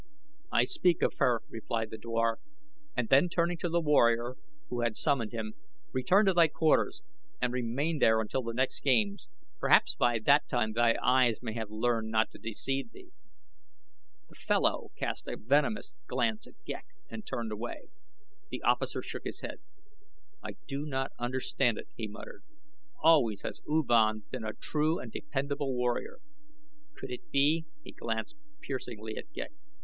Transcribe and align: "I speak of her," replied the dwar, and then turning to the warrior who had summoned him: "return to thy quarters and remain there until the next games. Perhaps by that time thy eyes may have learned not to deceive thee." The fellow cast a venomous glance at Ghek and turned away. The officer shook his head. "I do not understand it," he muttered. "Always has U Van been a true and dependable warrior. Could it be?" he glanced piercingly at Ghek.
"I 0.51 0.63
speak 0.63 1.03
of 1.03 1.13
her," 1.17 1.43
replied 1.47 1.91
the 1.91 1.97
dwar, 1.99 2.39
and 2.97 3.07
then 3.09 3.29
turning 3.29 3.57
to 3.59 3.69
the 3.69 3.79
warrior 3.79 4.33
who 4.69 4.81
had 4.81 4.97
summoned 4.97 5.31
him: 5.31 5.53
"return 5.91 6.25
to 6.25 6.33
thy 6.33 6.47
quarters 6.47 7.03
and 7.39 7.53
remain 7.53 7.99
there 7.99 8.19
until 8.19 8.41
the 8.41 8.55
next 8.55 8.79
games. 8.81 9.29
Perhaps 9.59 9.93
by 9.93 10.17
that 10.17 10.47
time 10.49 10.73
thy 10.73 10.95
eyes 11.03 11.43
may 11.43 11.53
have 11.53 11.69
learned 11.69 12.09
not 12.09 12.31
to 12.31 12.39
deceive 12.39 12.91
thee." 12.91 13.11
The 14.29 14.33
fellow 14.33 14.89
cast 14.97 15.27
a 15.27 15.37
venomous 15.37 15.93
glance 16.07 16.47
at 16.47 16.55
Ghek 16.65 16.87
and 17.07 17.23
turned 17.23 17.51
away. 17.51 17.89
The 18.49 18.63
officer 18.63 19.03
shook 19.03 19.25
his 19.25 19.41
head. 19.41 19.59
"I 20.43 20.53
do 20.65 20.83
not 20.83 21.11
understand 21.19 21.77
it," 21.77 21.89
he 21.95 22.07
muttered. 22.07 22.41
"Always 23.03 23.43
has 23.43 23.61
U 23.67 23.85
Van 23.87 24.23
been 24.31 24.43
a 24.45 24.53
true 24.53 24.97
and 24.97 25.11
dependable 25.11 25.75
warrior. 25.75 26.17
Could 26.95 27.11
it 27.11 27.29
be?" 27.29 27.67
he 27.83 27.91
glanced 27.91 28.35
piercingly 28.61 29.15
at 29.15 29.31
Ghek. 29.33 29.51